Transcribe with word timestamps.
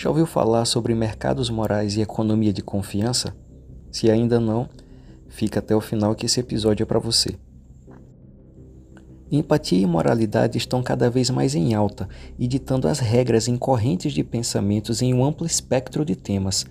Já 0.00 0.08
ouviu 0.08 0.24
falar 0.24 0.64
sobre 0.64 0.94
mercados 0.94 1.50
morais 1.50 1.94
e 1.94 2.00
economia 2.00 2.54
de 2.54 2.62
confiança? 2.62 3.36
Se 3.92 4.10
ainda 4.10 4.40
não, 4.40 4.66
fica 5.28 5.58
até 5.58 5.76
o 5.76 5.80
final 5.82 6.14
que 6.14 6.24
esse 6.24 6.40
episódio 6.40 6.84
é 6.84 6.86
para 6.86 6.98
você. 6.98 7.36
Empatia 9.30 9.78
e 9.78 9.84
moralidade 9.84 10.56
estão 10.56 10.82
cada 10.82 11.10
vez 11.10 11.28
mais 11.28 11.54
em 11.54 11.74
alta 11.74 12.08
e 12.38 12.48
ditando 12.48 12.88
as 12.88 12.98
regras 12.98 13.46
em 13.46 13.58
correntes 13.58 14.14
de 14.14 14.24
pensamentos 14.24 15.02
em 15.02 15.12
um 15.12 15.22
amplo 15.22 15.46
espectro 15.46 16.02
de 16.02 16.16
temas: 16.16 16.64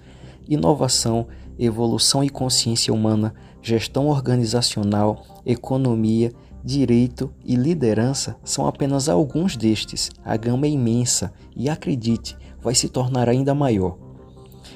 inovação, 0.48 1.28
evolução 1.60 2.24
e 2.24 2.32
consciência 2.32 2.92
humana, 2.92 3.36
gestão 3.62 4.08
organizacional, 4.08 5.24
economia, 5.46 6.34
direito 6.64 7.32
e 7.46 7.56
liderança 7.56 8.36
são 8.44 8.68
apenas 8.68 9.08
alguns 9.10 9.56
destes. 9.56 10.10
A 10.24 10.36
gama 10.36 10.66
é 10.66 10.70
imensa 10.70 11.32
e 11.56 11.70
acredite, 11.70 12.38
vai 12.62 12.76
se 12.76 12.90
tornar 12.90 13.30
ainda 13.30 13.56
maior. 13.56 13.98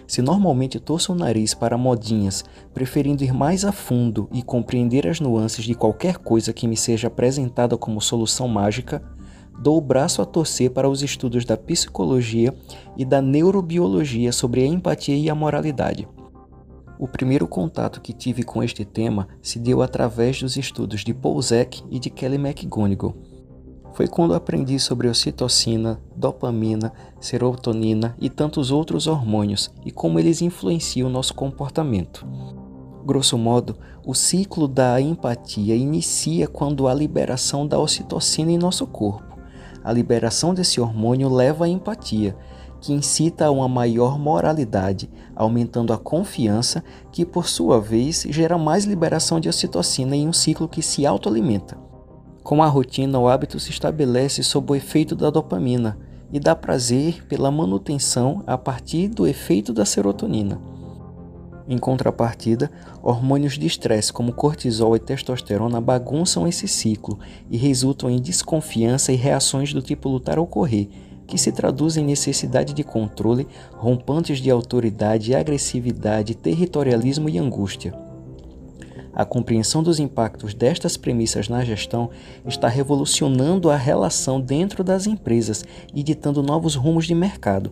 Se 0.08 0.22
normalmente 0.22 0.80
torço 0.80 1.14
o 1.14 1.16
nariz 1.16 1.54
para 1.54 1.78
modinhas, 1.78 2.44
preferindo 2.74 3.24
ir 3.24 3.34
mais 3.34 3.64
a 3.66 3.72
fundo 3.72 4.28
e 4.32 4.42
compreender 4.42 5.08
as 5.08 5.20
nuances 5.20 5.66
de 5.66 5.74
qualquer 5.74 6.18
coisa 6.18 6.54
que 6.54 6.68
me 6.68 6.76
seja 6.78 7.08
apresentada 7.08 7.78
como 7.78 8.02
solução 8.02 8.48
mágica, 8.48 9.02
dou 9.60 9.78
o 9.78 9.82
braço 9.82 10.22
a 10.22 10.26
torcer 10.26 10.72
para 10.72 10.90
os 10.90 11.02
estudos 11.02 11.46
da 11.46 11.56
psicologia 11.56 12.54
e 12.98 13.06
da 13.06 13.22
neurobiologia 13.22 14.32
sobre 14.32 14.62
a 14.62 14.68
empatia 14.68 15.16
e 15.16 15.30
a 15.30 15.36
moralidade. 15.36 16.08
O 17.04 17.08
primeiro 17.10 17.46
contato 17.46 18.00
que 18.00 18.14
tive 18.14 18.44
com 18.44 18.64
este 18.64 18.86
tema 18.86 19.28
se 19.42 19.60
deu 19.60 19.82
através 19.82 20.42
dos 20.42 20.56
estudos 20.56 21.02
de 21.02 21.14
Paul 21.14 21.42
Zek 21.42 21.84
e 21.92 22.00
de 22.00 22.10
Kelly 22.10 22.38
McGonigal 22.38 23.14
foi 23.92 24.08
quando 24.08 24.34
aprendi 24.34 24.80
sobre 24.80 25.10
ocitocina, 25.10 26.00
dopamina, 26.16 26.94
serotonina 27.20 28.16
e 28.22 28.30
tantos 28.30 28.72
outros 28.72 29.06
hormônios 29.06 29.70
e 29.86 29.92
como 29.92 30.18
eles 30.18 30.42
influenciam 30.42 31.10
nosso 31.10 31.34
comportamento. 31.34 32.26
Grosso 33.06 33.38
modo, 33.38 33.76
o 34.06 34.14
ciclo 34.14 34.66
da 34.66 35.02
empatia 35.02 35.76
inicia 35.76 36.48
quando 36.48 36.88
há 36.88 36.94
liberação 36.94 37.68
da 37.68 37.78
ocitocina 37.78 38.50
em 38.50 38.58
nosso 38.58 38.88
corpo. 38.88 39.38
A 39.84 39.92
liberação 39.92 40.54
desse 40.54 40.80
hormônio 40.80 41.28
leva 41.28 41.66
à 41.66 41.68
empatia, 41.68 42.34
que 42.84 42.92
incita 42.92 43.46
a 43.46 43.52
uma 43.52 43.70
maior 43.70 44.20
moralidade, 44.20 45.10
aumentando 45.34 45.94
a 45.94 45.98
confiança, 45.98 46.84
que 47.14 47.26
por 47.26 47.48
sua 47.48 47.80
vez 47.80 48.28
gera 48.30 48.58
mais 48.58 48.84
liberação 48.84 49.40
de 49.40 49.48
ocitocina 49.48 50.14
em 50.18 50.28
um 50.28 50.34
ciclo 50.34 50.68
que 50.68 50.82
se 50.82 51.06
autoalimenta. 51.06 51.78
Com 52.44 52.62
a 52.62 52.68
rotina, 52.68 53.18
o 53.18 53.30
hábito 53.30 53.58
se 53.58 53.70
estabelece 53.70 54.44
sob 54.44 54.74
o 54.74 54.76
efeito 54.76 55.16
da 55.16 55.30
dopamina 55.30 55.98
e 56.30 56.42
dá 56.42 56.54
prazer 56.54 57.26
pela 57.26 57.50
manutenção 57.50 58.44
a 58.46 58.58
partir 58.58 59.08
do 59.08 59.26
efeito 59.26 59.72
da 59.72 59.86
serotonina. 59.86 60.60
Em 61.66 61.78
contrapartida, 61.78 62.70
hormônios 63.02 63.58
de 63.58 63.66
estresse 63.66 64.12
como 64.12 64.34
cortisol 64.34 64.94
e 64.94 65.00
testosterona 65.00 65.80
bagunçam 65.80 66.46
esse 66.46 66.68
ciclo 66.68 67.18
e 67.50 67.56
resultam 67.56 68.10
em 68.10 68.20
desconfiança 68.20 69.14
e 69.14 69.16
reações 69.16 69.74
do 69.74 69.82
tipo 69.82 70.10
lutar 70.10 70.38
ou 70.38 70.46
correr, 70.46 70.90
que 71.28 71.38
se 71.38 71.52
traduzem 71.52 72.04
em 72.04 72.08
necessidade 72.08 72.74
de 72.74 72.84
controle, 72.84 73.48
rompantes 73.74 74.40
de 74.40 74.50
autoridade, 74.50 75.36
agressividade, 75.36 76.36
territorialismo 76.36 77.30
e 77.30 77.38
angústia. 77.38 77.94
A 79.14 79.24
compreensão 79.24 79.84
dos 79.84 80.00
impactos 80.00 80.56
destas 80.56 80.98
premissas 80.98 81.48
na 81.48 81.64
gestão 81.64 82.10
está 82.48 82.68
revolucionando 82.68 83.70
a 83.70 83.76
relação 83.76 84.42
dentro 84.42 84.84
das 84.84 85.06
empresas 85.06 85.64
e 85.94 86.02
ditando 86.02 86.42
novos 86.42 86.74
rumos 86.76 87.06
de 87.06 87.14
mercado. 87.14 87.72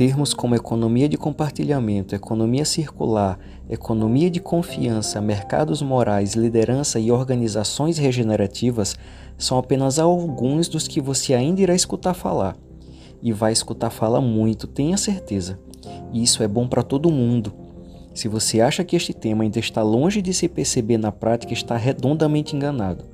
Termos 0.00 0.32
como 0.32 0.54
economia 0.54 1.06
de 1.06 1.18
compartilhamento, 1.18 2.14
economia 2.14 2.64
circular, 2.64 3.38
economia 3.68 4.30
de 4.30 4.40
confiança, 4.40 5.20
mercados 5.20 5.82
morais, 5.82 6.32
liderança 6.32 6.98
e 6.98 7.12
organizações 7.12 7.98
regenerativas 7.98 8.96
são 9.36 9.58
apenas 9.58 9.98
alguns 9.98 10.68
dos 10.68 10.88
que 10.88 11.02
você 11.02 11.34
ainda 11.34 11.60
irá 11.60 11.74
escutar 11.74 12.14
falar. 12.14 12.56
E 13.22 13.30
vai 13.30 13.52
escutar 13.52 13.90
falar 13.90 14.22
muito, 14.22 14.66
tenha 14.66 14.96
certeza. 14.96 15.58
E 16.14 16.22
isso 16.22 16.42
é 16.42 16.48
bom 16.48 16.66
para 16.66 16.82
todo 16.82 17.10
mundo 17.10 17.52
se 18.14 18.26
você 18.26 18.62
acha 18.62 18.82
que 18.82 18.96
este 18.96 19.12
tema 19.12 19.44
ainda 19.44 19.58
está 19.58 19.82
longe 19.82 20.22
de 20.22 20.32
se 20.32 20.48
perceber 20.48 20.96
na 20.96 21.12
prática, 21.12 21.52
está 21.52 21.76
redondamente 21.76 22.56
enganado. 22.56 23.04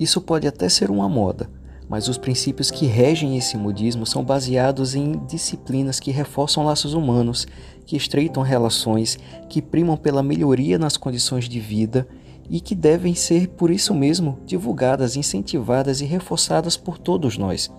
Isso 0.00 0.18
pode 0.22 0.48
até 0.48 0.66
ser 0.70 0.90
uma 0.90 1.10
moda, 1.10 1.50
mas 1.88 2.08
os 2.08 2.18
princípios 2.18 2.70
que 2.70 2.86
regem 2.86 3.38
esse 3.38 3.56
modismo 3.56 4.04
são 4.04 4.22
baseados 4.22 4.94
em 4.94 5.12
disciplinas 5.26 5.98
que 5.98 6.10
reforçam 6.10 6.64
laços 6.64 6.92
humanos, 6.92 7.46
que 7.86 7.96
estreitam 7.96 8.42
relações, 8.42 9.18
que 9.48 9.62
primam 9.62 9.96
pela 9.96 10.22
melhoria 10.22 10.78
nas 10.78 10.96
condições 10.96 11.48
de 11.48 11.58
vida 11.58 12.06
e 12.50 12.60
que 12.60 12.74
devem 12.74 13.14
ser, 13.14 13.48
por 13.48 13.70
isso 13.70 13.94
mesmo, 13.94 14.38
divulgadas, 14.44 15.16
incentivadas 15.16 16.00
e 16.00 16.04
reforçadas 16.04 16.76
por 16.76 16.98
todos 16.98 17.38
nós. 17.38 17.70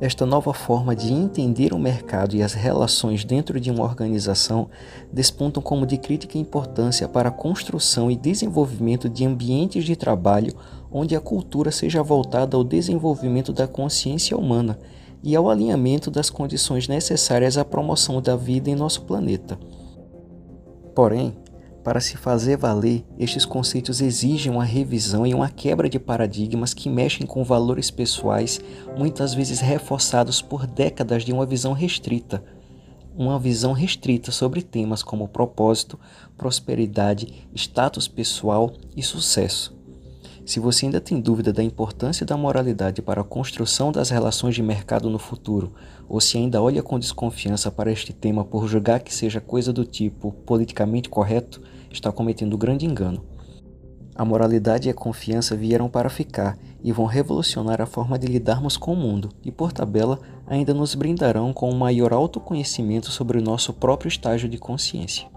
Esta 0.00 0.24
nova 0.24 0.54
forma 0.54 0.96
de 0.96 1.12
entender 1.12 1.74
o 1.74 1.78
mercado 1.78 2.34
e 2.34 2.42
as 2.42 2.54
relações 2.54 3.22
dentro 3.22 3.60
de 3.60 3.70
uma 3.70 3.84
organização 3.84 4.70
despontam 5.12 5.62
como 5.62 5.84
de 5.84 5.98
crítica 5.98 6.38
importância 6.38 7.06
para 7.06 7.28
a 7.28 7.32
construção 7.32 8.10
e 8.10 8.16
desenvolvimento 8.16 9.10
de 9.10 9.26
ambientes 9.26 9.84
de 9.84 9.94
trabalho 9.94 10.54
onde 10.90 11.14
a 11.14 11.20
cultura 11.20 11.70
seja 11.70 12.02
voltada 12.02 12.56
ao 12.56 12.64
desenvolvimento 12.64 13.52
da 13.52 13.68
consciência 13.68 14.38
humana 14.38 14.78
e 15.22 15.36
ao 15.36 15.50
alinhamento 15.50 16.10
das 16.10 16.30
condições 16.30 16.88
necessárias 16.88 17.58
à 17.58 17.64
promoção 17.64 18.22
da 18.22 18.34
vida 18.36 18.70
em 18.70 18.74
nosso 18.74 19.02
planeta. 19.02 19.58
Porém, 20.94 21.36
para 21.82 22.00
se 22.00 22.16
fazer 22.16 22.56
valer, 22.56 23.04
estes 23.18 23.44
conceitos 23.44 24.00
exigem 24.00 24.52
uma 24.52 24.64
revisão 24.64 25.26
e 25.26 25.34
uma 25.34 25.48
quebra 25.48 25.88
de 25.88 25.98
paradigmas 25.98 26.74
que 26.74 26.90
mexem 26.90 27.26
com 27.26 27.42
valores 27.42 27.90
pessoais, 27.90 28.60
muitas 28.96 29.32
vezes 29.32 29.60
reforçados 29.60 30.42
por 30.42 30.66
décadas 30.66 31.24
de 31.24 31.32
uma 31.32 31.46
visão 31.46 31.72
restrita. 31.72 32.44
Uma 33.16 33.38
visão 33.38 33.72
restrita 33.72 34.30
sobre 34.30 34.62
temas 34.62 35.02
como 35.02 35.28
propósito, 35.28 35.98
prosperidade, 36.36 37.48
status 37.54 38.06
pessoal 38.06 38.72
e 38.96 39.02
sucesso. 39.02 39.79
Se 40.50 40.58
você 40.58 40.86
ainda 40.86 41.00
tem 41.00 41.20
dúvida 41.20 41.52
da 41.52 41.62
importância 41.62 42.26
da 42.26 42.36
moralidade 42.36 43.00
para 43.00 43.20
a 43.20 43.24
construção 43.24 43.92
das 43.92 44.10
relações 44.10 44.52
de 44.52 44.60
mercado 44.64 45.08
no 45.08 45.16
futuro, 45.16 45.72
ou 46.08 46.20
se 46.20 46.38
ainda 46.38 46.60
olha 46.60 46.82
com 46.82 46.98
desconfiança 46.98 47.70
para 47.70 47.92
este 47.92 48.12
tema 48.12 48.44
por 48.44 48.66
julgar 48.66 48.98
que 48.98 49.14
seja 49.14 49.40
coisa 49.40 49.72
do 49.72 49.84
tipo 49.84 50.32
politicamente 50.44 51.08
correto, 51.08 51.62
está 51.88 52.10
cometendo 52.10 52.58
grande 52.58 52.84
engano. 52.84 53.24
A 54.12 54.24
moralidade 54.24 54.88
e 54.88 54.90
a 54.90 54.94
confiança 54.94 55.54
vieram 55.54 55.88
para 55.88 56.10
ficar 56.10 56.58
e 56.82 56.90
vão 56.90 57.06
revolucionar 57.06 57.80
a 57.80 57.86
forma 57.86 58.18
de 58.18 58.26
lidarmos 58.26 58.76
com 58.76 58.92
o 58.92 58.96
mundo, 58.96 59.28
e 59.44 59.52
por 59.52 59.70
tabela 59.70 60.18
ainda 60.48 60.74
nos 60.74 60.96
brindarão 60.96 61.52
com 61.52 61.70
um 61.70 61.78
maior 61.78 62.12
autoconhecimento 62.12 63.12
sobre 63.12 63.38
o 63.38 63.42
nosso 63.42 63.72
próprio 63.72 64.08
estágio 64.08 64.48
de 64.48 64.58
consciência. 64.58 65.28